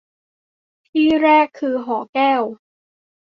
[0.87, 2.41] ที่แรกคือหอแก้ว